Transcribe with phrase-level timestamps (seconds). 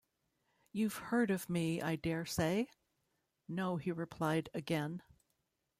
[0.71, 2.65] ‘You’ve heard of me, I daresay?’
[3.47, 5.03] ‘No,’ he replied again.